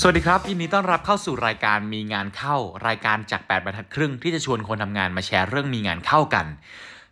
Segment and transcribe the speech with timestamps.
[0.00, 6.46] สวัสดีครับยินดีต้อนรับเข้าสู่รายการมีงานเข้ารายการจาก 8บรรทัดครึ่งที่จะชวนคนทำงานมาแชร์เรื่องมีงานเข้ากัน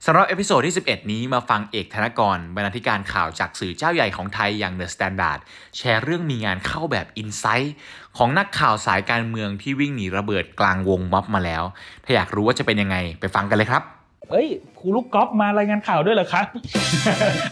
[0.04, 5.40] สำหรับ episode ที่ 11 นี้มาฟังเอกธนกรบรรณาธิการข่าวจากสื่อเจ้าใหญ่ของไทยอย่าง The Standard
[5.76, 7.74] แชร์เรื่องมีงานเข้าแบบ insight
[8.16, 11.62] ของนักข่าวสายการเมืองที่วิ่งหนีระเบิดกลางวงม็อบมาแล้ว
[12.04, 13.95] ถ้าอยากรู้ว่าจะเป็นยังไงไปฟังกันเลยครับ
[14.30, 14.46] เอ้ย
[14.78, 16.42] ครูลูกกอล์ฟมารายงานข่าวด้วยเหรอคะ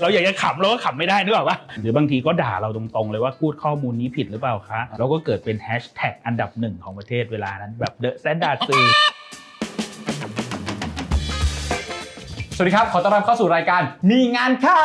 [0.01, 8.85] เราอยากจะขำเราก็ขำไม่ได้นึกออกปะหรือบางทีก็ด่าเราตรงๆเลยว่าพูดข้อมูลนี้ผิดหรือเปล่าคะแล้วก็เกิดเป็นแฮชแท็กอันดับหนึ่งของประเทศเวลานั้นแบบ The Standard สื่อ
[12.57, 14.83] สวัสดีครับ ขอต้อนรับเข้าสู่รายการมีงานเข้า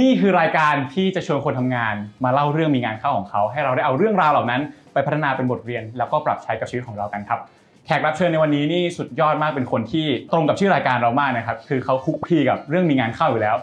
[0.00, 4.60] นี่คือรายการที่จะชวนคนทำงาน มาเล่าเรื่องมีงานเข้าของเขา ให้เราได้เอาเรื่องราวเหล่านั้น
[4.92, 7.40] ไปพัฒนาเป็นบทเรียน แล้วก็ปรับใช้กับชีวิตของเรากันครับ
[7.86, 13.56] แขกรับเชิญในวันนี้นี่สุดยอดมากเป็นคนที่ตรงกับชื่อรายการเรามากนะครับ คือเขาคุกคีกับเรื่องมีงานเข้าอยู่แล้ว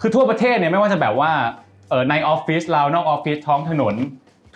[0.00, 1.32] คือทั่วประเทศเนี่ยไม่ว่าจะแบบว่า
[2.10, 3.94] ในออฟฟิศเรานอกออฟฟิศท้องถนน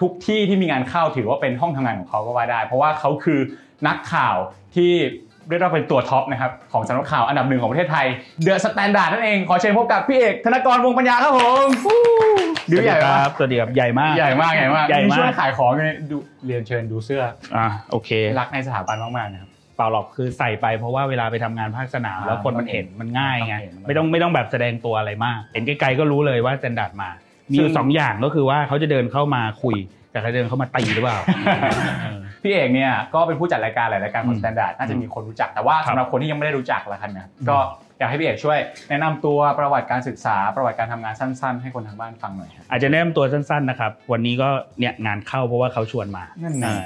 [0.00, 3.40] ทุกที่ที่มีงานเข้าถือว่าเป็นห้องทำงานของเขาก็ว่าได้ เพราะว่าเขาคือ
[3.86, 4.36] นักข่าว
[4.74, 4.92] ที่
[5.48, 8.06] เรียกว่าเป็นตัวท็อปนะครับของสำนักข่าวอันดับหนึ่งของประเทศไทย
[8.42, 11.66] The Standard นั่นเองขอเชิญพบกับพี่เอกธนกรวงศ์ปัญญาครับผม
[12.70, 17.22] ดูใหญ่มากครักบสวัสดีครับใหญ่มากใหญ่มากใหญ่มากใหญ่มากนี่ช่วยขายของเลยดูเรียนเชิญดูเสื้อ
[17.56, 27.10] อะโอเค รักในสถาบันมากๆนะครับเปล่าหรอกคือใส่ไปเพราะว่าเวลาไปทำงานภาคสนามอ่าแล้วคนมันเห็นมันง่ายไงต้องเห็นไม่ต้องไม่ต้องแบบแสดงตัวอะไรมาก เห็นไกลๆก็รู้เลยว่า Standard มา
[27.52, 29.76] ซึ่งมีอซึ่ยู่งสองอย่างก็คือว่าเขาจะเดินเข้ามาคุย
[30.12, 31.18] แต่เขาเดินเข้ามาตีหรือเปล่า
[32.02, 37.58] เออ พี่เอกเนี่ยก็เป็นผู้จัดรายการหลายรายการของอืมสแตนดาร์ดน่าจะมีคนรู้จักแต่ว่าครับสำหรับคนที่ยังไม่ได้รู้จักละกันนะครับอืมก็
[37.98, 38.58] อยากให้พี่เอกช่วย
[38.90, 46.80] แนะนำตัวประวัติการศึกษาประวัติการทำงานสั้น ๆ ให้คนทางบ้านฟังหน่อยครับอาจจะแนะนำตัวสั้นๆนะครับวันนี้ก็เนี่ยงานเข้าเพราะว่าเขาชวนมานั่นไงเออ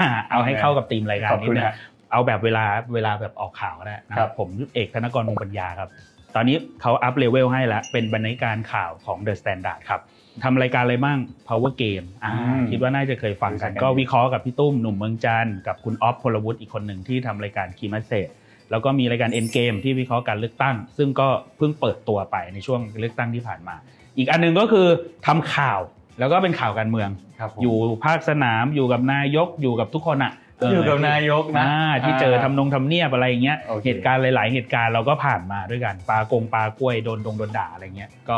[0.00, 1.74] อ่าเอาให้เข้ากับธีมรายการขอบคุณนิดนึงฮะ
[2.12, 2.64] เอาแบบเวลา
[2.94, 5.88] เวลาแบบออกข่าวก็ได้นะครับผมเอกธนกรวงศ์ปัญญาครับ
[6.34, 10.00] ตอนนี้เขา up level ให้แล้วเป็นบรรณาธิการข่าวของ The Standard ครับ
[10.44, 18.12] ทำรายการอะไรบ้าง Power Game อ่าอืมคิดว่าน่าจะเคยฟังกัน รู้จักกัน ก็วิเคราะห์กับพี่ตุ้มหนุ่มเมืองจันทร์กับคุณออฟพลวุฒิอีกคนหนึ่งที่ทำรายการคีมัสเซ
[18.70, 23.76] แล้วก็มีรายการ End Game ที่วิเคราะห์การเลือกตั้ง ซึ่งก็เพิ่งเปิดตัวไปในช่วงเลือกตั้งที่ผ่านมา
[24.18, 24.86] อีกอันหนึงก็คือ
[25.26, 25.80] ทำข่าว
[26.20, 27.08] แล้วก็เป็นข่าวการเมือง
[27.40, 38.36] ครับผมอยู่ภาคสนามอยู่กับนายกอยู่กับทุกคนอะเอยู่กับนายกนะ อ่าที่เจอทำนงทำเนียบอะไรอย่างเงี้ยโอเค เหตุการณ์หลาย ๆ เหตุการณ์เราก็ผ่านมาด้วยกันปลากงปลากล้วยโดนดงโดนด่าอะไรเงี้ยก็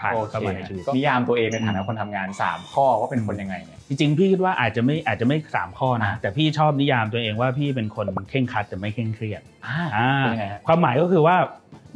[0.00, 11.36] ผ่านโอเข้าเคมาในชีวิตนิยามตัวเองในฐานะคนทำงาน 3 ข้อว่าเป็นคนยังไงเนี่ยจริงๆพี่คิดว่าอาจจะไม่อาจจะไม่สามข้อนะอ่าแต่พี่ชอบนิยามตัวเองว่าพี่เป็นคนเคร่งครัดแต่ไม่เคร่งเครียดอ่าอ่าเป็นยังไงฮะความหมายก็คือว่า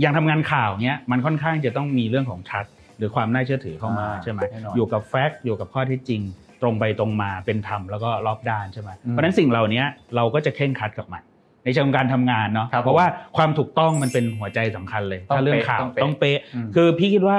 [0.01, 2.65] อย่างทำงานข่าวเนี้ยมันค่อนข้างจะต้องมีเรื่องของชัด
[2.99, 6.23] หรือความน่าเชื่อถือเข้ามาอ่าใช่ไหมแน่นอนอยู่กับแฟกต์อยู่กับข้อเท็จจริง
[6.63, 9.83] ตรงไปตรงมาเป็นธรรมแล้วก็รอบด้านใช่ไหมอืมเพราะฉะนั้นสิ่งเหล่านี้
[10.17, 11.23] เราก็จะเคร่งครัดกับมัน
[11.65, 17.39] ในเชิงการทำงานเนาะครับเพราะว่าความถูกต้องมันเป็นหัวใจสำคัญเลยต้องถ้าเรื่องเป๊ะข่าวต้องเป๊ะต้องเป๊ะอืมคือพี่คิดว่า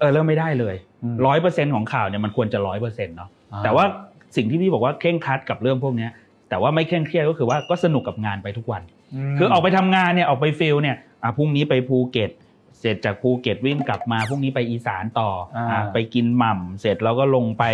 [0.00, 0.74] เออเริ่มไม่ได้เลย
[1.12, 3.84] มร้อยเปอร์เซ็นต์ของข่าวเนี่ยมันควรจะร้อยเปอร์เซ็นต์เนาะอ่าแต่ว่า
[4.36, 6.10] สิ่งที่พี่บอกว่าเคร่งครัดกับเรื่องพวกเนี้ย
[6.48, 8.82] แต่ว่าไม่เคร่งเครียดก็คือว่าก็สนุกกับงานไปทุกวัน
[9.32, 12.30] มคือออกไปทำงานเนี่ยออกไป field เนี่ยอะพรุ่งนี้ไปภูเก็ต
[12.80, 15.30] เสร็จจากภูเก็ตวิ่งกลับมาพรุ่งนี้ไปอีสานต่อ
[15.70, 17.64] อะไปกินหม่ำเสร็จแล้วก็ลงไป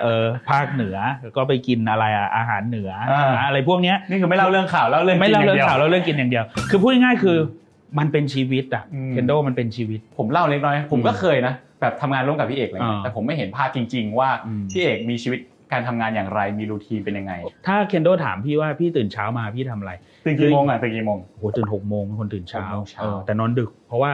[0.00, 0.96] เอ่อภาคเหนือ
[1.36, 7.36] ก็ไปกินอะไรอะอาหารเหนืออาอะไรพวกเนี้ยนี่คือไม่เล่าเรื่องข่าวเล่าเรื่องไม่เล่าจเรื่องย่ดียข่าวเล่าเรื่องกินอย่างเดียว คือพูดง่ายๆคือ
[7.98, 15.40] มันเป็นชีวิตอะอืมเคนโดมันเป็นชีวิต ผมเล่าเล็กน้อยผมก็อืมเคยนะ แบบทำงานร่วมกับพี่เอกอะไรเงี้ยอ่าแต่ผมไม่เห็นภาพจริง ๆ ว่าอืมพี่เอกมีชีวิต
[15.72, 17.32] การทำงานอย่างไรมีรูทีนเป็นยังไง
[17.66, 19.92] ถ้าเคนโดถามพี่ว่าพี่ตื่นเช้ามาพี่ทำอะไร
[20.26, 24.10] ตื่นกี่โมงอะตื่นกี่โมงโหตื่นหกโมงเป็นคนตื่นเช้าหกโมงเช้าเออแต่นอนดึก เพราะว่า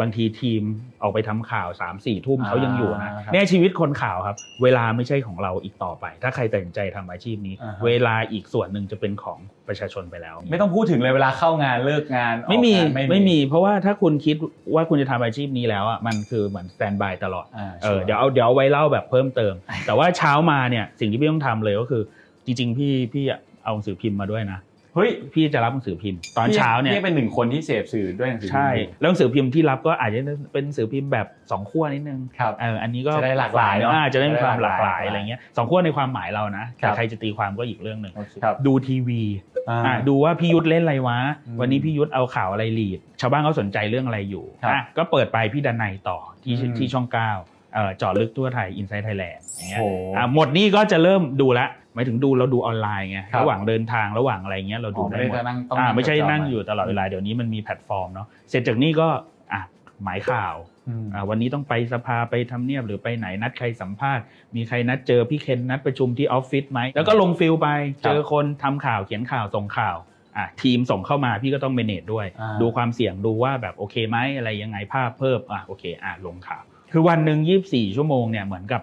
[0.00, 0.62] บางทีทีม
[1.02, 14.36] ออกไปทำข่าว3ามสี่ทุ่มอ่าเขายังอยู่นะครับเนี่ยชีวิตคนข่าวครับ เวลาไม่ใช่ของเราอีกต่อไป ถ้าใครตัดสินใจทำอาชีพนี้อ่าฮะเวลาอีกส่วนหนึ่งจะเป็นของประชาชนไปแล้ว ไม่ต้องพูดถึงเลยเวลาเข้างานเลิกงานไม่มีออกงานไม่มี เพราะว่าถ้าคุณคิด
[14.74, 19.54] ว่าคุณจะทำอาชีพนี้แล้วอะมันคือเหมือนสแตนบายตลอดอ่าเออเดี๋ยวเอาเดี๋ยวเอาไว้เล่าแบบเพิ่มเติม
[19.86, 22.02] แต่ว่าเช้ามาเนี่ยสิ่งที่พี่ต้องทำเลยก็คือ
[22.44, 23.24] จริง ๆ พี่พี่
[23.64, 24.58] เอาหนังสือพิมพ์มาด้วยนะ
[24.96, 28.68] เฮ้ยพี่จะรับหนังสือพิมพ์ ตอนเช้าเนี่ยพี่เป็นหนึ่งคนที่เสพสื่อด้วยหนังสือใช่
[29.00, 30.20] แล้วหนังสือพิมพ์ที่รับก็อาจจะ
[30.52, 39.22] เป็นหนังสือพิมพ์แบบสองขั้วนิดนึงครับเอออันนี้ก็จะได้หลากหลายเนอะอ่จะได้มีความจะหได้ลากหหลาลายยอะอะไรไรเงี้ยสองขั้วในความหมายเรานะแต่ใครจะตีความก็อีกเรื่องหนึ่งครับดูทีวี
[39.70, 47.30] อ่าอะดูว่าพี่ยุทธเล่นอะไรวะอืมวันนี้พี่ยุทธเอาข่าวอะไร lead ชาวบ้านเขาสนใจเรื่องอะไรอยู่ครับอะก็เปิดไปพี่ดนัยต่อที่อืมที่ช่องเก้า
[47.74, 51.66] เอ่อเจาะลึกทั่วไทย Inside Thailand อย่างเงี้ยโอ้อะหมดนี่ก็จะเริ่มดูละ
[51.96, 59.08] หมายถึงดูเราดูออนไลน์ไงครับ ระหว่างเดินทางระหว่างอะไรเงี้ยเราอ๋ดูอไม่ได้ได้หมดจะนั่งต้องอ่าไม่ใช่จอนั่งอยู่ตลอดเวลาเดี๋ยวนี้มันมีแพลตฟอร์มเนาะเสร็จจากนี้ก็
[59.52, 59.62] อะ
[60.04, 60.54] หมายข่าว
[60.88, 64.24] อืม อ่าวันนี้ต้องไปสภาไปทำเนียบหรือไปไหนนัดใครสัมภาษณ์
[64.56, 69.96] มีใครนัดเจอพี่เคนนัดประชุมที่ออฟฟิศไหมแล้วก็ลง field ไปครับเจอคนทำข่าวเขียนข่าวส่งข่าว
[70.36, 78.82] อะทีมส่งเข้ามาพี่ก็ต้อง manage ด้วย อ่า ดูความเสี่ยงดูว่าแบบโอเคไหมอะไรยังไงภาพเพิ่มอะโอเคอะลงข่าว คือวันหนึ่ง24 ชั่วโมงเนี่ยเหมือนกับ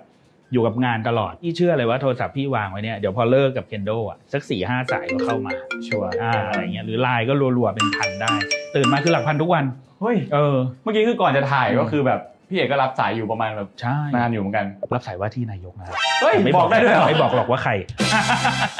[0.54, 5.52] อยู่กับงานตลอดพี่เชื่อเลยว่าโทรศัพท์พี่วางไว้เนี่ยเดี๋ยวพอเลิกกับเคนโดอะสักสี่ห้าสายก็เข้ามา
[5.88, 8.34] ชัวร์อ่าอะไรเงี้ยหรือไลน์ก็รัวๆเป็นพันได้
[8.76, 9.66] ตื่นมาคือหลักพันทุกวัน
[10.02, 12.20] เฮ้ยเออเมื่อกี้คือก่อนจะถ่ายอืมก็คือแบบ
[12.50, 17.72] พี่เอกก็รับสายอยู่ประมาณแบบใช่นานอยู่เหมือนกัน รับสายว่าที่นายกนะครับเฮ้ยไม่บอกได้ด้วยเหรอไม่บอกหรอกว่าใคร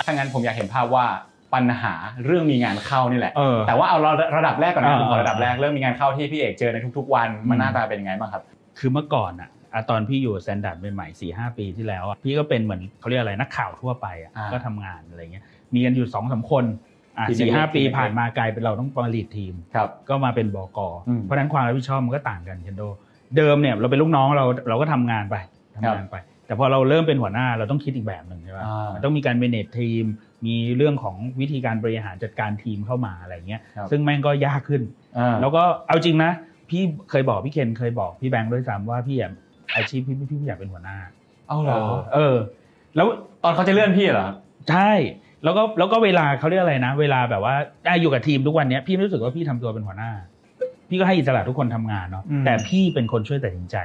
[0.06, 1.06] ถ้างั้นผมอยากเห็นภาพว่า
[1.54, 1.94] ปัญหา
[2.26, 3.98] เรื่องมีงานเข้านี่แหละเออแต่ว่าเอา
[4.38, 8.44] ระดับแรกก่อนนะอ่าผมขอระดับแรกเรื่องมีงานเข้าที่พี่เอกเจอในทุกๆ วันอืมมันหน้าตาเป็นยังไงบ้างครับ
[8.80, 15.44] คือเมื่อก่อนอะ อะตอนพี่อยู่ Standard ใหม่ๆสี่ห้าปีที่แล้วอะพี่ก็เป็นเหมือนเขาเรียกอะไรนักข่าวทั่วไปอะอ่าก็ทำงานอะไรเงี้ย
[15.74, 16.66] มีกันอยู่สองสามคน
[17.18, 22.84] อะทีมสี่ห้าเล็กๆปีทีมเล็กๆผ่านมากลายเป็นเราต้องมาลีดทีมครับก็มาเป็นบกอืมเพราะฉะนั้นความรับผิดชอบมันก็ต่างกันเคนโด
[23.38, 25.36] เดิมเนี่ยเราเป็นลูกน้องเราเราก็ทำงานไป
[25.76, 26.16] ทำงานไป
[26.48, 30.06] แต่พอเราเริ่มเป็นหัวหน้าเราต้องคิดอีกแบบหนึ่งใช่ไหมอ่ามัมันต้องมีการ manage ทีม
[30.46, 34.82] มีเรื่องของวิธีการบริหารจัดการทีมเข้ามาอะไรเงี้ยครับซึ่งแม่งก็ยากขึ้น
[35.18, 36.32] อ่าแล้วก็เอาจริงนะ
[36.70, 39.18] พี่เคยบอกพี่เคนเคยบอกพี่แบงค์ด้วยซ้ำว่าพี่
[39.74, 40.98] อยากอาชีพพี่พี่พี่อยากเป็นหัวหน้า
[41.48, 41.78] เอาเหรอ
[42.14, 42.36] เออ
[42.96, 43.08] แล้ว
[43.44, 44.36] ตอนเขาจะเลื่อนพี่เหรอครับ
[44.70, 44.92] ใช่
[45.44, 47.56] แล้วก็แล้วก็เวลาเขาเรียกอะไรนะ เวลาแบบว่า
[47.86, 50.12] ได้อยู่กับทีมทุกวันเนี้ยพี่รู้สึกว่าพี่ทำตัวเป็นหัวหน้า
[50.90, 53.78] พี่ก็ให้อิสระทุกคนทำงานเนาะอืมแต่พี่เป็นคนช่วยตัดสินใจ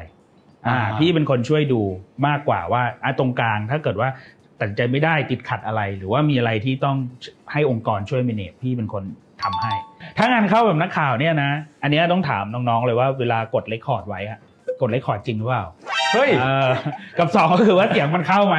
[0.66, 1.80] อ่าอ่า พี่เป็นคนช่วยดู
[2.26, 4.08] มากกว่าว่าอะตรงกลางถ้าเกิดว่า
[4.58, 6.96] ตัดสินใจไม่ได้ติดขัดอะไร หรือว่ามีอะไรที่ต้อง
[7.52, 9.04] ให้องค์กรช่วยเมเนจพี่เป็นคน
[9.42, 9.72] ทำให้
[10.18, 11.50] ถ้างานเข้าแบบนักข่าวเนี่ยนะ
[11.82, 14.38] อันเนี้ยต้องถามน้องๆเลยว่าเวลากดเรคคอร์ดไว้อะ
[14.80, 15.64] กด record จริงหรือเปล่า
[16.14, 16.68] เฮ้ยเออ
[17.18, 18.58] กับสองก็คือว่าเสียงมันเข้าไหม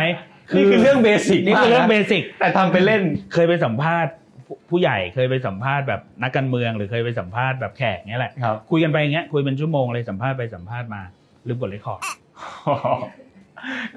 [0.56, 3.01] นี่คือเรื่อง basic นี่คือเรื่อง basic แต่ทำไปเล่น
[3.33, 4.12] เคยไปสัมภาษณ์
[4.45, 11.01] ผู้ผู้ใหญ่เคยไปสัมภาษณ์แบบนักการเมืองหรือเคยไปสัมภาษณ์แบบแขกเนี้ยแหละครับคุยกันไปอย่างเงี้ยคุยเป็นชั่วโมงเลยสัมภาษณ์ไปสัมภาษณ์มา
[11.48, 12.01] ลืมกด record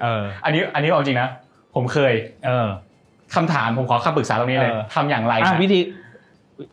[0.01, 1.29] เอออันนี้อันนี้เอาจริงนะ
[1.75, 2.13] ผมเคย
[2.45, 2.69] เออ
[3.35, 5.79] คำถามผมขอคำปรึกษาตรงนี้เลยเออทำอย่างไรอะนะวิธี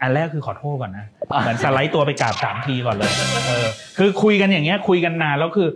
[0.03, 3.12] อันแรกคือขอโทษก่อนนะอะเหมือนสไลด์ตัวไปกราบสามทีก่อนเลย
[3.49, 3.67] เออ
[3.99, 5.69] คือคุยกันอย่างเงี้ยคุยกันนานแล้วคือ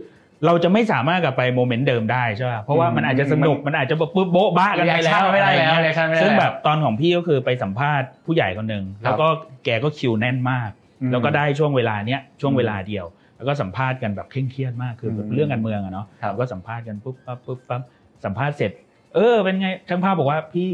[0.47, 9.27] เราจะไม่สามารถกลับไปโมเมนต์เดิมได้ใช่ป่ะเพราะว่ามันอาจจะสนุกมันอาจจะแบบปุ๊บโบ๊ะบ้ากันไปแล้วไม่ได้อะรแล้วเงี้ยเรียกชั่นไม่ได้ซึ่งล้วแบบตอนของพี่ก็คือไปสัมภาษณ์ผู้ใหญ่คนหนึ่งแล้วก็
[9.65, 10.71] แกก็คิวแน่นมาก
[11.03, 13.05] อืมแล้วก็ได้ช่วงเวลาเนี้ยช่วงเวลาเดียว
[13.37, 17.83] แล้วก็สัมภาษณ์กันแบบเคร่งเครียดมากคือแบบอืมเรื่องการเมืองอะเนาะครับแล้วก็สัมภาษณ์กันปุ๊บปั๊บปุ๊บปั๊บ
[18.25, 18.73] สัมภาษณ์เสร็จ
[19.15, 20.71] เออเป็นไงช่างภาพบอกว่าพี่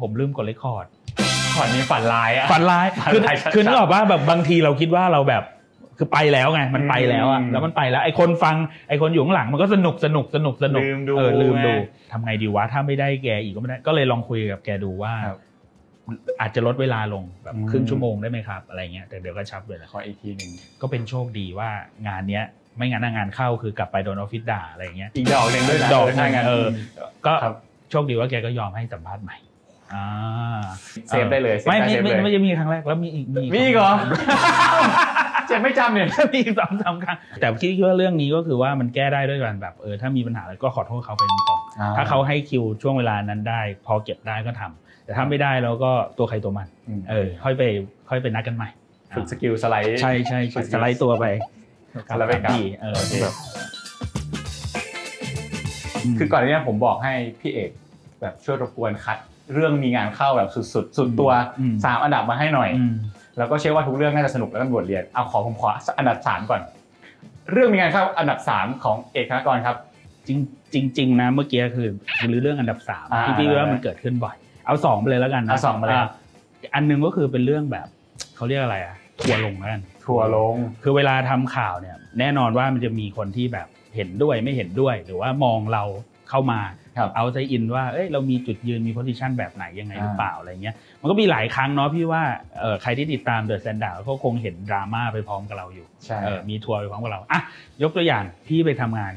[0.00, 0.86] ผมลืมกดเรคคอร์ด
[1.54, 5.44] ขอนี้ฝันร้ายอะฝันร้ายฝันคือร้ายชัดๆคือนึกออกว่าแบบบางทีเราคิดว่าเราแบบ
[5.98, 8.56] คือไปแล้วไงมันไปแล้วอะอืมแล้วมันไปแล้วไอ้คนฟัง
[8.88, 15.38] ไอ้คนอยู่ข้างหลังมันก็สนุกสนุกสนุกสนุกลืมดูเออลืมดูไงทำไงดีวะถ้าไม่ได้แกอีกก็ไม่ได้ก็เลยลองคุยกับแกดูว่าครับ
[16.40, 21.70] อาจจะลดเวลาลงแบบอืมครึ่งชั่วโมงได้ไหมครับ อะไรเงี้ยแต่เดี๋ยวก็ชับเลยแหละขออีกทีหนึ่งก็เป็นโชคดีว่า
[22.06, 22.44] งานเนี้ย
[22.76, 26.66] ไม่งั้นงานเข้าคือกลับไปโดนออฟฟิศด่าอะไรเงี้ยอีกดอกหนึ่งด้วยนะดอกถ้างั้นเออ
[27.26, 27.54] ก็ครับ
[27.90, 29.36] โชคดีว่าแกก็ยอมให้สัมภาษณ์ใหม่
[29.94, 30.06] อ่า
[31.08, 33.92] save ได้เลย save ไม่ได้ไม่เซฟไม่เลยไม่จะมีครั้งแรกแล้วมีอีกมีมีอีกเหรอ
[35.46, 47.62] เจ็บไม่จำเนี่ยมีอีกสองสามครั้งแต่คิดว่าเรื่องนี้ก็คือว่ามันแก้ได้ด้วยกันแบบเออถ้ามีปัญหาอะไรก็ขอโทษเขาไปตรงๆถ้าเขาให้คิวช่วงเวลานั้นได้ พอเก็บได้ก็ทำแต่ถ้าไม่ได้แล้วก็ตัวใครตัวมันอืมเออค่อยไป
[48.08, 48.68] ค่อยไปนัดกันใหม่
[49.14, 51.24] ฝึก skill slide ใช่ใช่ใช่สไลด์ตัวไป
[52.08, 53.34] สไลด์ไปกลับที่เออโอเคแบบ
[56.18, 57.70] คือก่อนหน้านี้ผมบอกให้พี่เอก
[58.24, 59.18] แบบช่วยรบกวนคัด
[59.54, 61.30] เรื่องมีงานเข้าแบบสุดๆสุดตัว
[61.60, 62.94] อืมสามอันดับมาให้หน่อยอืม
[63.38, 65.68] แล้วก็เชื่อว่าทุกเรื่องน่าจะสนุกและเป็นบทเรียนเอาขอผมขอ
[65.98, 66.60] อันดับสามก่อน
[67.52, 69.76] เรื่องมีงานเข้าอันดับสามของเอกธนกรครับ
[70.28, 70.30] จ
[70.74, 71.88] ริงจริงๆนะเมื่อกี้คือ
[72.18, 76.12] คือเรื่องอันดับสามอ่าที่พี่ได้ว่ามันเกิดขึ้นบ่อยเอาสองไปเลยแล้วกันนะเอาสองมาเลยครับ
[76.74, 77.86] อันหนึงก็คือเป็นเรื่องแบบ
[78.36, 85.84] เขาเรียกอะไรอะทัวร์ลงแล้วกันทัวร์ลง คือเวลาทำข่าวเนี่ย แน่นอนว่ามันจะมีคนที่แบบเห็นด้วยไม่เห็นด้วย หรือว่ามองเรา
[86.30, 86.83] เข้ามาครับ
[87.16, 92.22] เอาใจอินว่าเอ้ยเรามีจุดยืนมีโพสิชันแบบไหนยังไงอ่าหรือเปล่าอะไรเงี้ยมันก็มีหลายครั้งเนาะพี่ว่า
[92.60, 97.40] เออใครที่ติดตามเดอะแซนด์ก็คงเห็นดราม่าไปพร้อมกับเราอยู่ใช่เออมีทัวร์ไปพร้อมกับเราอะ
[97.82, 99.12] ยกตัวอย่างพี่ไปทำงาน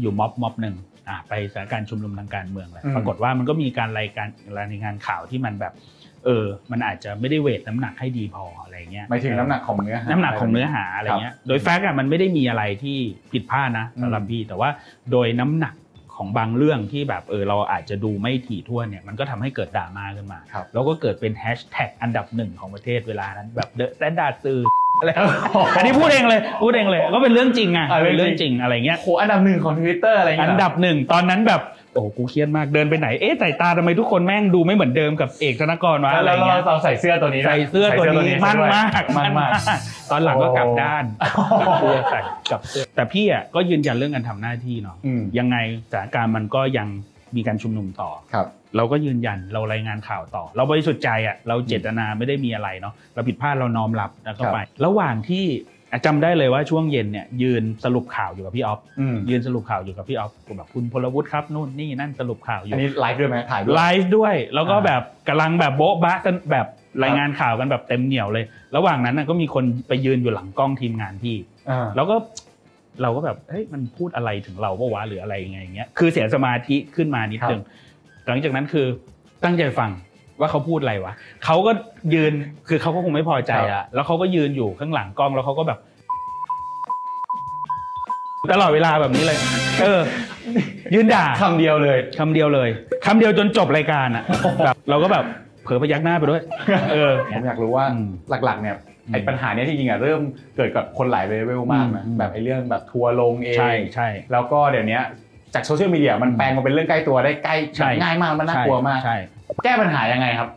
[0.00, 0.76] อยู่ม็อบม็อบหนึ่ง
[1.08, 5.74] อะไปสถานการณ์ชุมนุมทางการเมืองแหละอืมปรากฏว่ามันก็มีการรายการรายงานข่าวที่มันแบบ
[6.24, 12.98] เออ มันอาจจะไม่ได้เวทน้ำหนักให้ดีพออะไรเงี้ยหมายถึงน้ำหนักของเนื้อหา น้ำหนักของเนื้อหาอะไรเงี้ย โดยแฟกต์อะมันไม่ได้มีอะไรที่
[13.32, 14.68] ผิดพลาดนะอืมสำหรับพี่ แต่ว่า
[15.12, 15.74] โดยน้ำหนัก
[16.18, 24.58] ของบางเรื่องที่แบบเออเราอาจจะดูไม่ถี่ถ้วนเนี่ยมันก็ทำให้เกิดดราม่าขึ้นมาครับแล้วก็เกิดเป็นแฮชแท็กอันดับหนึ่งของประเทศเวลานั้นแบบ The Standard สื่อ
[24.98, 25.10] อะไร
[25.76, 31.60] อันนี้พูดเองเลยพูดเองเลยก็เป็นเรื่องจริงอะอ่าเป็นเรื่องเรื่องจริงอะไรเงี้ยโหอันดับหนึ่งของทวิตเตอร์อะไรอย่างเงี้ยอันดับหนึ่งตอนนั้นแบบ
[31.96, 39.50] โอ้กูเครียดมากเดินไปไหนเอ๊ะสายตาทำไมทุกคนแม่งดูไม่เหมือนเดิมกับเอกธนกรวะแล้วอะไรเราเงี้ยเราใส่เสื้อตัวนี้นะใส่เสื้อตัวนี้ใส่มั่นเสื้อมากมั่นมาก
[40.10, 42.20] ตอนหลังก็กลับด้านโอ้กับเสื้อใส่
[42.52, 45.56] กับเสื้อแต่พี่อะก็ยืนยันเรื่องการทำหน้าที่เนาะอืม ยังไง
[45.92, 46.88] สถานการณ์มันก็ยัง
[47.36, 55.75] มีการชุมนุมต่อ ครับ เราก็ยืนยันเรารายงานข่าวต่อ เราบริสุทธิ์ใจอะเราเจตนาไม่ได้มีอะไรเนาะเราผิดพลาดเราน้อมรับแล้วก็ครับไป ระหว่างที่อะ
[56.06, 66.66] จำได้เลยว่าช่วงเย็นเนี่ยยืนสรุปข่าวอยู่กับพี่ออฟอืมยืนสรุปข่าวอยู่กับพี่ออฟแบบคุณพลวุฒิครับนู่นนี่นั่นสรุปข่าวอยู่อันนี้ไลฟ์ด้วยไหมถ่ายด้วยไลฟ์ด้วย แล้วก็อ่าแบบกำลังแบบโบ๊ะบะกันแบบ
[67.02, 68.44] รายงานข่าวกันแบบเต็มเหนียวเลย
[68.76, 71.36] ระหว่างนั้นนะก็มีคนไปยืนอยู่หลังกล้องทีมงานพี่
[71.70, 72.16] อ่าแล้วก็
[73.02, 77.62] เราก็แบบเฮ้ยมันพูดอะไรถึงเราปะวะหรืออะไรยังไงอย่างเงี้ยคือเสียสมาธิขึ้นมานิดนึง
[78.28, 78.86] หลังจากนั้นคือ
[79.44, 79.90] ตั้งใจฟัง
[80.40, 81.12] ว่าเขาพูดอะไรวะ
[81.44, 81.72] เขาก็
[82.14, 82.32] ยืน
[82.68, 85.78] คือเขาก็คงไม่พอใจอะแล้วเขาก็ยืนอยู่ข้างหลังกล้องแล้วเขาก็แบบ
[88.52, 89.38] ตลอดเวลาแบบนี้เลย
[89.82, 90.00] เออ
[90.94, 92.68] ยืนด่าคำเดียวเลยคำเดียวเลย
[93.06, 94.24] คำเดียวจนจบรายการอะ
[94.64, 95.24] แบบเราก็แบบ
[95.64, 96.42] เผลอพยักหน้าไปด้วย
[96.92, 98.08] เออผมอยากรู้ว่าอืม
[98.44, 98.76] หลักๆ เนี่ย
[99.06, 100.20] อืมไอ้ปัญหาเนี้ยที่จริงๆอะเริ่ม
[100.56, 104.98] เกิดกับคนหลายเลเวลมากนะอืมแบบไอ้เรื่องแบบทัวร์ลงเองใช่ใช่แล้วก็เดี๋ยวนี้
[105.54, 109.16] จากโซเชียลมีเดียมันแปลงมาเป็นเรื่องใกล้ตัวได้ใกล้ใช่ง่ายมากมันน่ากลัวมากใช่
[109.64, 110.48] แก้ปัญหายังไงครับ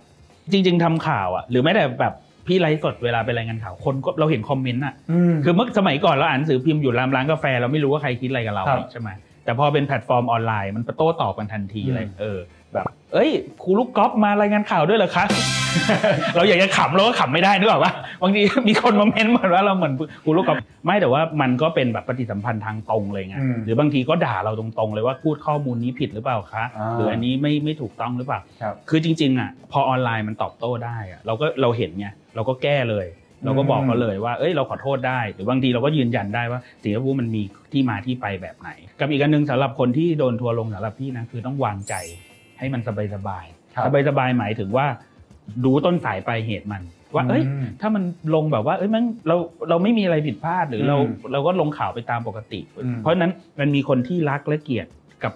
[0.52, 2.14] จริง ๆทำข่าวอะ หรือแม้แต่แบบ
[2.48, 4.94] พี่ไลฟ์สดเวลาไปรายงานข่าวคนก็เราเห็นคอมเมนต์อะ
[5.32, 9.10] มคือเมื่อสมัยก่อนเราอ่านหนังสือพิมพ์อยู่รามร้านกาแฟเราไม่รู้ว่าใครคิดอะไรกับเราครับใช่ไหม
[9.46, 12.40] แต่พอเป็นแพลตฟอร์มออนไลน์มันโต้ตอบกันทันทีเลยอืมเออ
[12.74, 13.30] แบบ เอ้ย
[13.64, 15.26] ครูลูกกอล์ฟมารายงานข่าวด้วยเหรอคะ
[16.36, 33.08] เราอยากจะขำเราก็ขำไม่ได้นึกออกปะบางทีมีคนมา ment เหมือนว่าเราเหมือนครูลูกกอล์ฟไม่แต่ว่ามันก็เป็นแบบปฏิสัมพันธ์ทางตรงเลยไงอืมหรือบางทีก็ด่าเราตรงๆ เลยว่าพูดข้อมูลนี้ผิดหรือเปล่าคะอ่าหรืออันนี้ไม่ไม่ถูกต้องหรือเปล่าครับคือจริง ๆอะพอออนไลน์มันตอบโต้ได้อะเราก็เราเห็นไงเราก็แก้เลย
[33.46, 41.94] เราก็บอกเขาเลยว่า เอ้ย เราขอโทษได้ หรือบางทีเราก็ยืนยันได้ว่าสิ่งที่พูดมันมีที่มาที่ไปแบบไหน กับอีกอันหนึ่งสำหรับคนที่โดนทัวร์ลงสำหรับพี่นะคือต้องวางใจ
[42.60, 44.86] ให้มันสบายสบายครับสบายสบายๆหมายถึงว่า
[45.66, 46.84] ดูต้นสายปลายเหตุมัน
[47.16, 48.04] ว่า เอ้ยอืมถ้ามัน
[48.36, 49.36] ลงแบบว่า เอ้ยมันเรา
[49.70, 54.88] เราไม่มีอะไรผิดพลาดหรือเราอืมเราก็ลงข่าวไปตามปกติอืมเพราะฉะนั้นมันมีคนที่รักและเกลียด
[55.24, 55.34] กับ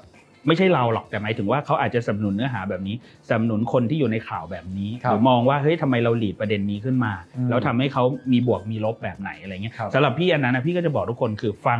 [0.47, 2.95] ไม่ใช่เราหรอกแต่หมายถึงว่าเขาอาจจะสนับสนุนเนื้อหาแบบนี้
[3.27, 11.79] สนับสนุนคนที่อยู่ในข่าวแบบนี้ครับหรือมองว่าเฮ้ยทำไมเราหลีดประเด็นนี้ขึ้นมาอืมแล้วทำให้เขามีบวกมีลบแบบไหนอะไรเงี้ยครับสำหรับพี่อันนั้นนะพี่ก็จะบอกทุกคนคือฟัง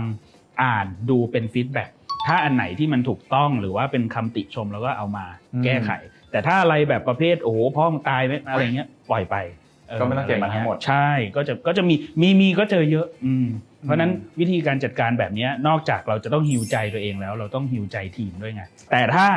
[0.62, 1.89] อ่านดูเป็นฟีดแบ็ก
[2.27, 5.25] ถ้าอันไหนที่มันถูกต้องหรือว่าเป็นคำติชมแล้วก็เอามา
[5.63, 5.92] แก้ไข
[6.32, 9.36] แต่ถ้าอะไรแบบประเภทโอ้โหพ่อมึงตายไหมอะไรเงี้ยปล่อยไป
[10.00, 13.48] ก็ไม่ต้องเก็บมาทั้งหมดใช่ก็จะก็จะมีมีมีก็เจอเยอะ อืม
[13.82, 19.27] เพราะฉะนั้นวิธีการจัดการแบบเนี้ยนอกจากเราจะต้องฮิวใจตัวเองแล้ว เราต้องฮิวใจทีมด้วยไงแต่ถ้า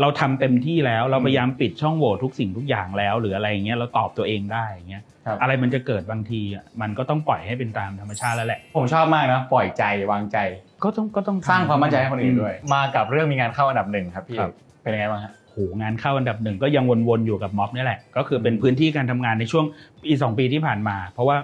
[0.00, 10.38] เราทำเต็มที่แล้วเราพยายามปิดช่องโหว่ทุกสิ่งทุกอย่างแล้ว หรืออะไรอย่างเงี้ยเราตอบตัวเองได้อย่างเงี้ยครับอะไรมันจะเกิดบางทีอะมันก็ต้องปล่อยให้เป็นตามธรรมชาติแล้วแหละ ผมชอบมากนะปล่อยใจวางใจ
[10.82, 19.64] ก็ต้องก็ต้องทำสร้างความมั่นใจให้คนอื่นด้วย มากับเรื่องมีงานเข้าอันดับหนึ่งครับพี่ครับเป็นยังไงบ้างฮะโหงานเข้าอันดับหนึ่งก็ยังวนๆอยู่กับม็อบนี่แหละ ก็คือเป็นพื้นที่การทำงานในช่วง
[20.02, 21.36] ปีสองปีที่ผ่านมา เพราะว่า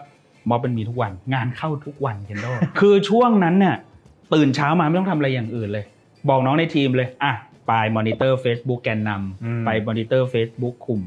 [0.49, 2.47] ม็อบมันมีทุกวัน งานเข้าทุกวันเคนโด
[2.81, 3.77] คือช่วงนั้นเนี่ย
[4.35, 5.85] ตื่นเช้ามาไม่ต้องทำอะไรอย่างอื่นเลย
[6.29, 7.33] บอกน้องในทีมเลยอะ
[7.67, 9.11] ไปมอนิเตอร์ Facebook แกนน
[9.45, 11.03] อืมำไปมอนิเตอร์ Facebook กลุ่ม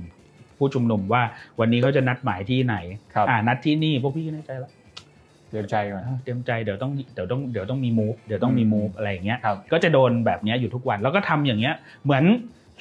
[0.57, 1.23] ผู้ชุมนุมว่า
[1.59, 2.75] วันนี้เขาจะนัดหมายที่ไหน
[3.13, 4.71] ครับอ่านัดที่นี่พวกพี่ก็แน่ใจแล้ว
[5.49, 12.23] เตรียมใจก่อน เตรียมใจเดี๋ยวต้องเดี๋ยวต้องเดี๋ยวต้องมี move เดี๋ยวต้องมีอืม move อะไรอย่างเงี้ยครับก็จะโดนแบบเนี้ยอยู่ทุกวันแล้วก็ทำอย่างเงี้ยเหมือน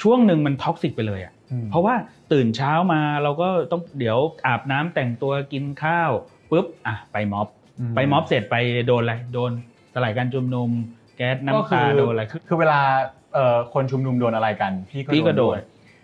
[0.03, 1.35] ช่วงหนึ่งมัน toxic ไปเลยอะ
[1.71, 1.95] เพราะว่า
[2.33, 6.11] ตื่นเช้ามาเราก็ต้องเดี๋ยวอาบน้ำแต่งตัวกินข้าว
[6.51, 7.49] ปุ๊บอะไปม็อบ
[7.95, 8.57] ไปม็อบเสร็จไป
[8.87, 9.51] โดนอะไรโดน
[9.95, 10.71] สลายการชุมนุม
[11.17, 12.81] แก๊สน้ำตาก็คือโดนอะไรคือคือเวลา
[13.35, 15.61] เอ่อคนชุมนุมโดนอะไรกัน พี่ก็พี่ก็โดนด้วย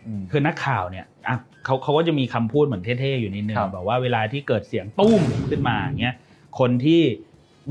[0.07, 6.14] อืมคือนักข่าวเนี่ยอะเขาเขาก็จะมีคำพูดเหมือนเท่ๆอยู่นิดนึงครับบอกว่าเวลาที่เกิดเสียงตุ้มขึ้นมาอย่างเงี้ย
[6.59, 7.03] คนที่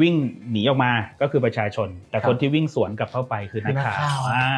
[0.02, 0.16] วิ่ง
[0.52, 3.98] หนีออกมาก็คือประชาชน แต่คนที่วิ่งสวนกลับเข้าไปคือนักข่าว
[4.34, 4.50] อ่า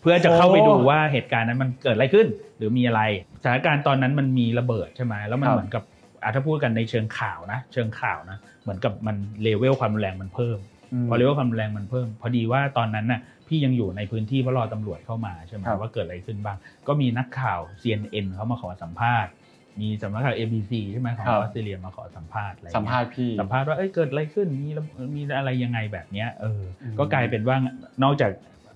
[0.00, 2.26] เพื่อจะเข้าไปดูว่าเหตุการณ์นั้นมันเกิดอะไรขึ้น
[2.58, 3.02] หรือมีอะไร
[3.42, 5.82] สถานการณ์ตอนนั้นมันมีระเบิดใช่ไหมแล้วมันเหมือนกับ
[6.22, 10.58] อะถ้าพูดกันในเชิงข่าวนะ เชิงข่าวนะเหมือนกับมันเลเวลความรุนแรงมันเพิ่ม
[11.02, 16.56] มพอเรียกว่าความรุนแรงมันเพิ่ม พอดีว่าตอนนั้นน่ะพี่ยังอยู่ในพื้นที่เพราะรอตำรวจเข้ามาใช่ไหมครับว่าเกิดอะไรขึ้นบ้าง
[16.88, 19.32] ก็มีนักข่าว CNN เขามาขอสัมภาษณ์
[19.80, 24.82] มีสำนักข่าว ABC ใช่ไหมของครัอบอสเตรเลียมาขอสัมภาษณ์อะไรสัมภาษณ์พี่สัมภาษณ์ว่าเอ้ยเกิดอะไรขึ้นมีระ
[25.16, 27.56] มีอะไรยังไงแบบเนี้ยเอออมก็กลายเป็นว่า
[28.02, 28.30] นอกจาก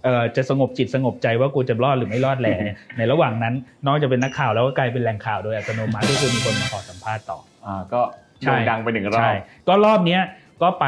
[0.04, 3.54] เอ่อจะสงบจิตสงบใจว่ากูจะรอดหรือไม่รอดแหละเนี่ยในระหว่างนั้น
[3.86, 8.00] นอกจากเป็นนักข่าวแล้วก็กลายเป็นแหล่งข่าวโดยอัตโนมัติก็คือมีคนมาขอสัมภาษณ์ต่ออ่าก็
[8.42, 9.36] ใช่โด่งดังไปหนึ่งรอใช่บ
[9.68, 10.22] ก็รอบเนี้ย
[10.62, 10.86] ก็ไป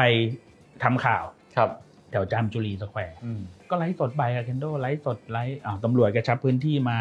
[0.83, 1.23] ทำข่าว
[1.57, 1.69] ครับ
[2.11, 6.97] แถวจามจุรีสแควร์อืมก็ไลฟ์สดไปอะเคนโดไลฟ์สดไลฟ์อ่าวตำรวจกระชับพื้นที่มา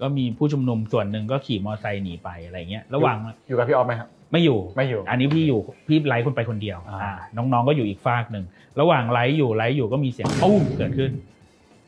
[0.00, 3.16] ก็มีผู้ชุมนุมส่วนหนึ่งก็ขี่มอเตอร์ไซค์หนีไปอะไรเงี้ยระหว่าง
[3.48, 8.44] อยู่กับพี่ออฟไหมครับไม่อยู่ไม่อยู่ อันนี้พี่อยู่พี่ไลฟ์คนไปคนเดียวอ่าอ่าน้องๆก็อยู่อีกฝากหนึ่ง
[8.80, 11.10] ระหว่างไลฟ์อยู่ไลฟ์อยู่ก็มีเสียงตุ้มเกิดขึ้น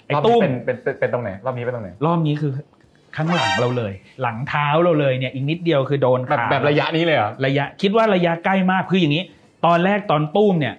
[0.07, 2.53] ไอ้ตุ้มรอบตุ้นี้มเป็นเป็นเป็นเป็นตรงไหนรอบนี้เป็นตรงไหนรอบนี้คือ
[3.17, 3.93] ข้างหลังเราเลย
[4.23, 9.25] หลังเท้าเราเลยเนี่ยอีกนิดเดียวคือโดนแบบขาแบบระยะนี้เลยเหรอระยะคิดว่าระยะใกล้มากคืออย่างนี้
[9.67, 10.75] ตอนแรกตอนตุ้มเนี่ย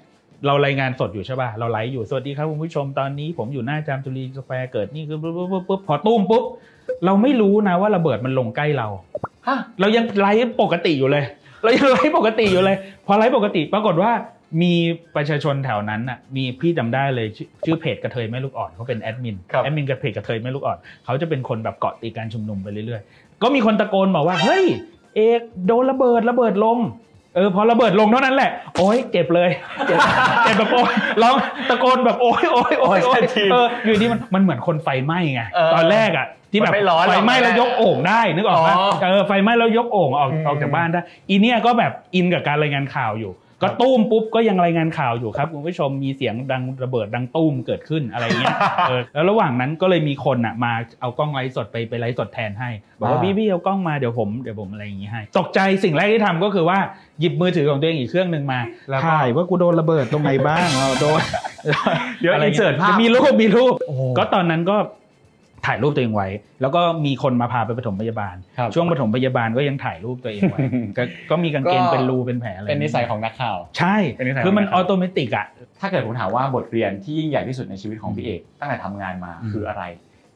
[0.45, 6.43] เรารายงานสดอยู่ใช่ป่ะ เราไลฟ์อยู่ สวัสดีครับคุณผู้ชมตอนนี้ผมอยู่หน้าจามจุรีสแควร์เกิดนี่คือปุ๊บปุ๊บปุ๊บปุ๊บพอตุ้มปุ๊บ
[7.05, 8.87] เราไม่รู้นะว่าระเบิดมันลงใกล้เรา
[9.47, 11.23] ฮะเรายังไลฟ์ปกติอยู่เลย
[11.63, 14.11] เรายังไลฟ์ปกติอยู่เลย พอไลฟ์ปกติปรากฏว่า
[14.61, 14.73] มี
[15.15, 24.65] ประชาชนแถวนั้นน่ะมีพี่จำได้เลยชื่อชื่อเพจกะเทยแม่ลูกอ่อนเขาเป็นแอดมินครับแอดมินกับเพจกะเทยแม่ลูกอ่อนเขาจะเป็นคนแบบเกาะติดการชุมนุมไปเรื่อยๆ ก็มีคนตะโกนบอกว่าเฮ้ย
[25.15, 26.77] เอกโดนระเบิดระเบิดลง
[27.35, 29.49] เออพอระเบิดลงเท่านั้นแหละ โอ๊ยเจ็บเลย
[29.87, 29.99] เจ็บ
[30.45, 31.35] เจ็บแบบโอ๊ยร้อง
[31.69, 43.31] ตะโกนแบบโอ๊ยโอ๊ยโอ๊ยโอ๊ยโอ๊ยทันทีเอออยู่ดีมันมันเหมือนคนไฟไหม้ไงเออตอนแรกอะที่แบบมันไม่ร้อนหรอกไฟไหม้แล้วยกโอ่งได้นึกออกปะอ๋อเออไฟไหม้แล้วยกโอ่งออกอืมออกจากบ้านได้อีเนี่ยก็แบบอินกับการรายงานข่าวอยู่
[43.61, 48.55] ก็ตุ้มปุ๊บก็ยังรายงานข่าวอยู่ครับ คุณผู้ชมมีเสียงดังระเบิดดังตุ้มเกิดขึ้นอะไรเงี้ย
[48.89, 52.69] เออแล้วระหว่างนั้นก็เลยมีคนอะมาเอากล้องไลฟ์สดไปไปไลฟ์สดแทนให้
[52.99, 56.77] บอกว่าอ่าพี่พี่เอากล้องมาเดี๋ยวผมเดี๋ยวผมอะไรอย่างงี้ให้ตกใจสิ่งแรกที่ทำก็คือว่า
[57.19, 61.21] หยิบมือถือของตัวเองอีกเครื่องหนึ่งมาแล้วก็ถ่ายว่ากูโดนระเบิดตรงไหนบ้างเอาโดน
[62.21, 64.77] เดี๋ยวอะไรอินเสิร์ตภาพมีรูปมีรูปโอ้โหก็ตอนนั้นก็
[65.65, 66.27] ถ่ายรูปตัวเองไว้
[66.61, 70.59] แล้วก็มีคนมาพาไปปฐมพยาบาลครับช่วงปฐมพยาบาลก็ยังถ่ายรูปตัวเองไว้
[70.97, 75.47] ก็ก็มีกางเกงก็เป็นรูเป็นแผลอะไรเป็นนิสัยของนักข่าว ใช่เป็นนิสัยคือมันของอนัอกโตข่าวเมติกอะ
[75.81, 79.83] ถ้าเกิดผมถามว่าบทเรียนที่ยิ่งใหญ่ที่สุดในชีวิตของพี่เอกตั้งแต่ทำงานมาอืมคืออะไร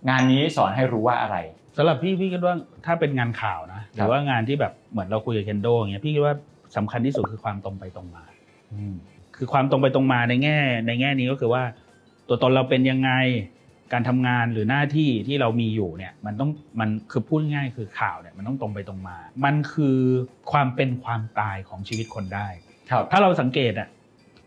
[0.10, 1.38] งานนี้สอนให้รู้ว่าอะไร
[1.77, 2.55] สำหรับพี่พี่คิดว่า
[2.86, 6.36] ถ้าเป็นงานข่าวนะหรือว่างานที่แบบเหมือนเราคุยกับเคนโดอย่างเงี้ยพี่คิดว่า
[6.77, 8.24] สำคัญที่สุดคือความตรงไปตรงมา
[9.38, 10.57] คือความตรงไปตรงมาในแง่
[10.88, 11.63] ในแง่นี้ก็คือว่า
[12.27, 13.12] ตัวตนเราเป็นยังไง
[13.94, 20.00] การทำงานหรือหน้าที่ที่เรามีอยู่เนี่ยมันต้องมันคือพูดง่ายๆคือข่าวเนี่ยมันต้องตรงไปตรงมา มันคือ
[20.51, 22.48] ความเป็นความตายของชีวิตคนได้
[22.91, 23.88] ครับถ้าเราสังเกตอะ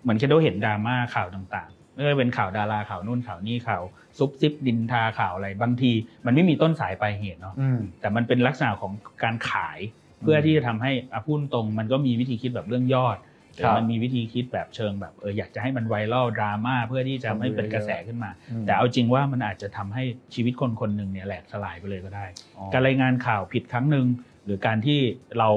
[0.02, 3.82] เหมือนแค่เราเห็นดราม่าข่าวต่างๆไม่ว่าเป็นข่าวดาราข่าวนู่นข่าวนี่ข่าว
[4.18, 5.92] ซุบซิบดินทาข่าวอะไรบางที
[6.26, 8.92] มันไม่มีต้นสายปลายเหตุเนาะอืมแต่มันเป็นลักษณะของ
[9.22, 9.78] การขาย
[10.22, 13.16] เพื่อที่จะทำให้อะพูดตรง มันก็มีวิธีคิดแบบเรื่องยอด
[13.54, 20.04] หรือครับมันมีวิธีคิดแบบเชิงแบบเอออยากจะให้มันไวรัลดราม่าเพื่อที่จะไม่เป็นกระแสขึ้นมาอืมแต่เอาจริงว่ามันอาจจะทำให้
[20.34, 22.26] ชีวิตคนคนหนึ่งเนี่ยแหลกสลายไปเลยก็ได้
[22.56, 24.06] อ๋อการรายงานข่าวผิดครั้งหนึ่ง
[24.44, 24.98] หรือการที่
[25.38, 25.50] เรา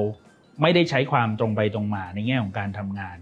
[0.62, 3.18] ไม่ได้ใช้ความตรงไปตรงมาในแง่ของการทำงาน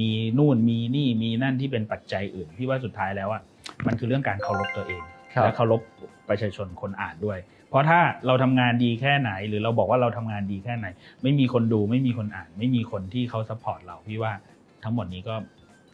[0.00, 3.42] มีนู่นมีนี่มีนั่นที่เป็นปัจจัยอื่นพี่ว่าสุดท้ายแล้วอะ
[3.86, 5.02] มันคือเรื่องการเคารพตัวเอง
[5.34, 5.80] ครับและเคารพ
[6.28, 7.38] ประชาชนคนอ่านด้วย
[7.70, 10.86] เพราะถ้าเราทำงานดีแค่ไหน หรือเราบอกว่าเราทำงานดีแค่ไหน
[11.22, 14.32] ไม่มีคนดูไม่มีคนอ่าน ไม่มีคนที่เขา support เราพี่ว่า
[14.84, 15.34] ทั้งหมดนี้ก็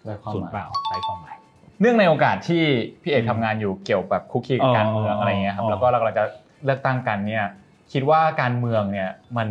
[0.04, 1.36] ได้ความสูญหมายเปล่าไร้ความหมาย
[1.80, 2.62] เนื่องในโอกาสที่
[3.02, 6.24] พี่เอกอืมทำงานอยู่เกี่ยวกับคลุกคลีกับการเมืองอ๋ออะไรเงี้ยครับอ๋อแล้วก็เรากำลังจะ
[6.64, 7.44] เลือกตั้งกันเนี่ย
[7.92, 9.48] คิดว่าการเมืองเนี่ยมัน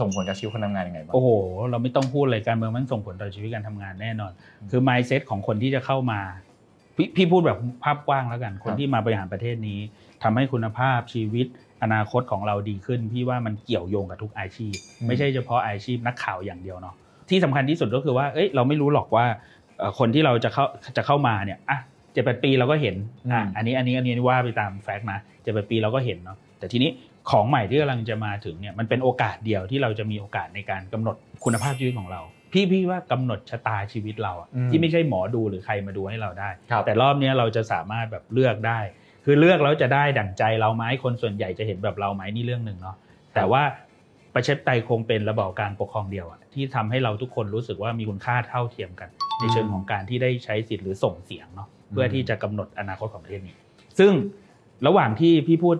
[0.00, 1.28] ส่งผลกับชีวิตคนทำงานยังไงบ้างโอ้โห
[1.70, 4.32] เราไม่ต้องพูดเลยการเมืองมันส่งผลต่อชีวิตการทำงานแน่นอน
[4.70, 6.20] คือ mindset ของคนที่จะเข้ามา
[6.98, 9.80] พพี่พูดแบบภาพกว้างแล้วกัน คนที่มาบริหารประเทศนี้
[10.22, 11.46] ทำให้คุณภาพชีวิต
[11.82, 16.94] อนาคตของเราดีขึ้น พี่ว่ามันเกี่ยวโยงกับทุกอาชีพอืมไม่ใช่เฉพาะอาชีพนักข่าวอย่างเดียวเนาะ
[17.30, 19.26] ที่สำคัญที่สุดก็คือว่าเอ้ยเราไม่รู้หรอกว่า
[19.78, 20.64] เอ่อคนที่เราจะเข้า
[20.96, 21.78] จะเข้ามาเนี่ยอะ
[22.12, 22.96] เจ็ดแปดปีเราก็เห็น
[23.32, 26.90] อะอันนี้อันนี้อันนี้ว่าไปตามแฟกต์นะเจ็ดแปดปีเราก็เห็นเนาะแต่ทีนี้
[27.30, 32.20] ของใหม่ที่กำลังจะมาถึงเนี่ยมันเป็นโอกาสเดียวที่เราจะมีโอกาสในการกำหนดคุณภาพชีวิตของเรา
[32.52, 38.78] พี่พี่ว่ากำหนดชะตาชีวิตเราอะอืมที่ไม่ใช่หมอดูหรือใครมาดูให้เราได้ครับแต่รอบเนี้ยเราจะสามารถแบบเลือกได้
[39.24, 42.96] คือเลือกแล้วจะได้ดั่งใจเราไหมคนส่วนใหญ่จะเห็นแบบเราไหมนี่เรื่องหนึ่งเนาะ
[43.34, 43.62] แต่ว่า
[44.34, 49.08] ประชาธิปไตยคงเป็นระบอบการปกครองเดียวอะที่ทำให้เราทุกคนรู้สึกว่ามีคุณค่าเท่าเทียมกัน
[49.40, 53.54] ในเชิงของการที่ได้ใช้สิทธิ์หรือส่งเสียงเนาะเพื่อที่จะกำหนดอนาคตของประเทศนี้
[53.98, 54.12] ซึ่ง
[54.86, 55.76] ระหว่างที่พี่พูด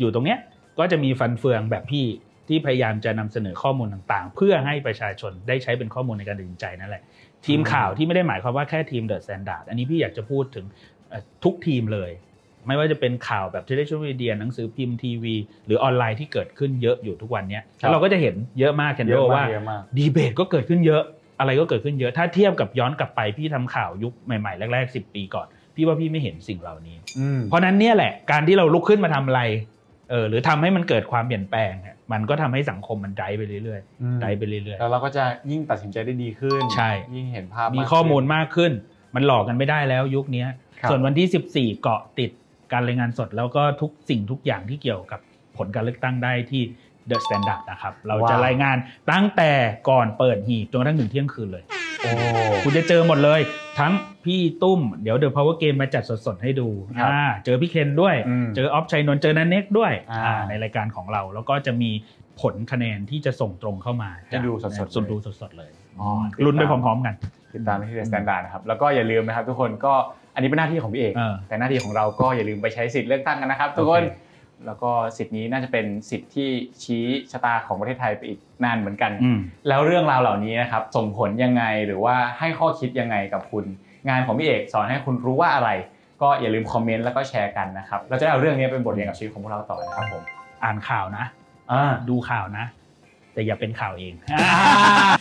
[0.00, 0.38] อยู่ตรงเนี้ย
[0.78, 2.04] ก็จะมีฟันเฟืองแบบพี่
[2.48, 7.02] ที่พยายามจะนำเสนอข้อมูลต่างๆ เพื่อให้ประชาชนได้ใช้เป็นข้อมูลในการตัดสินใจนั่นแหละ
[7.46, 10.66] ทีมข่าวที่ไม่ได้หมายความว่าแค่ทีม The Standard อันนี้พี่อยากจะพูดถึง
[11.08, 12.10] เอ่อทุกทีมเลย
[12.66, 15.34] ไม่ว่าจะเป็นข่าวแบบ television media หนังสือพิมพ์ทีวี
[15.66, 21.02] หรือออนไลน์ที่เกิดขึ้นเยอะอยู่ทุกวันเนี้ยครับแล้วเราก็จะเห็นเยอะมากเคนโดเยอะมากว่าเยอะมากดีเบตก็เกิดขึ้นเยอะ
[21.40, 29.40] อะไรก็เกิดขึ้นเยอะถ้าเทียบกับย้อนกลับไปพี่ทำข่าวยุคใหม่ๆแรกๆ10 ปีก่อน พี่ว่าพี่ไม่เห็นสิ่งเหล่านี้อืมเพราะนั้นเนี่ยแหละการที่เราลุกขึ้นมาทำอะไร
[30.12, 38.72] เออหรือทำให้มันเกิดความเปลี่ยนแปลงเนี่ยมันก็ทำให้สังคมมันไดไปเรื่อยอืมๆไดไปเรื่อยแล้วเราก็จะยิ่งตัดสินใจได้ดีขึ้นใช่ยิ่งเห็นภาพๆมีากข้อมูลขึ้นมากขึ้น
[39.14, 40.48] มันหลอกกันไม่ได้แล้วยุคเนี้ย
[40.80, 42.30] ครับส่วนวันที่ 14 เกาะติด
[42.72, 45.20] การรายงานสดแล้วก็ทุกสิ่งทุกอย่างที่เกี่ยวกับ
[45.56, 46.62] ผลการเลือกตั้งได้ที่
[47.10, 48.76] The Standard นะครับ เราจะรายงาน
[49.12, 49.52] ตั้งแต่
[49.90, 51.64] ก่อนเปิดหีบจนกระทั่งถึงเที่ยงคืนเลย
[52.00, 52.10] โอ้
[52.64, 53.40] คุณจะเจอหมดเลย
[53.78, 53.92] ทั้ง
[54.24, 61.90] พี่ตุ้ม เดี๋ยวเดอะพาวเวอร์เกมมาจัดสดๆให้ดูครับอ่าเจอพี่เคนด้วยอืมเจอออฟชัยนนท์เจอนันเน็กด้วยอ่าอ่าในรายการของเรา แล้วก็จะมี
[62.40, 66.08] ผลคะแนนที่จะส่งตรงเข้ามาให้ดูสดๆจากเลยสดดูสดๆเลยอ๋อ
[66.44, 67.14] ลุ้นไปพร้อมๆกัน
[67.54, 69.94] ติดตามที่ The Standard นะครับแล้วก็อย่าลืมนะครับทุกคนก็
[70.34, 74.30] อันนี้เป็นหน้าที่ของพี่เอกเออแต่หน้าที่ของเราก็อย่าลืมไปใช้สิทธิ์เลือกตั้งกันนะครับทุกคนโอเค
[74.66, 76.48] แล้วก็สิทธิ์นี้น่าจะเป็นสิทธิ์ที่
[76.82, 83.64] ชี้ชะตาของประเทศไทยไปอีกนานเหมือนกันอืมแล้วเรื่องราวเหล่านี้นะครับส่งผลยังไงหรือว่าให้ข้อคิดยังไงกับคุณ
[84.08, 85.70] งานของพี่เอกสอนให้คุณรู้ว่าอะไร
[86.22, 90.22] ก็อย่าลืมคอมเมนต์แล้วก็แชร์กันนะครับเราจะได้เอาเรื่องนี้เป็นบทเรียนกับชีวิตของพวกเราต่อนะครับผม
[90.64, 91.24] อ่านข่าวนะ
[91.72, 92.66] อ่าดูข่าวนะ
[93.34, 94.14] แต่อย่าเป็นข่าวเอง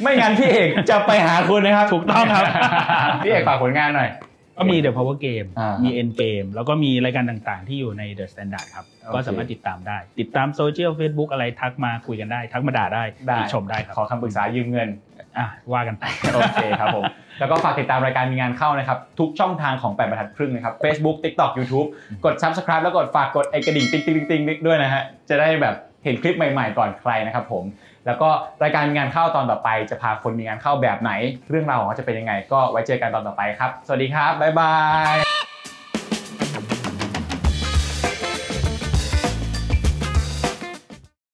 [0.01, 2.45] ไม่งั้นพี่เอกจะไปหาคุณนะครับ ถูกต้องครับ
[3.23, 4.09] พี่เอกฝากผลงานหน่อย
[4.57, 12.39] ก็มี The Power Game อ่ามีมี End Game แล้วก็มีรายการต่างๆ ที่อยู่ใน The Standard ครับโอเคก็สามารถติดตามได้ ติดตามโซเชียล Facebook อะไรทักมาคุยกันได้
[12.53, 14.89] ทักมาด่าได้ได้ติชมได้ครับ ขอคำปรึกษายืมเงิน
[15.37, 17.03] อะว่ากันไปโอเคครับผม
[17.39, 21.87] แล้วก็ฝากติดตามรายการมีงานเข้านะครับ ทุกช่องทางของแปดบรรทัดครึ่งนะครับ Facebook TikTok YouTube
[22.25, 27.63] กด Subscribe แล้วกดฝากกดไอกระดิ่งติ๊งติ๊งติ๊งติ๊งด้วยนะฮะจะได้แบบเห็นคลิปใหม่ๆก่อนใครนะครับผม
[28.05, 28.29] แล้วก็
[28.63, 31.11] รายการมีงานเข้าตอนต่อไป จะพาคนมีงานเข้าแบบไหน
[31.49, 34.73] เรื่องราวของเขาจะเป็นยังไง ก็ไว้เจอกันตอนต่อไปครับ สวัสดีครับบ๊ายบา
[35.13, 35.15] ย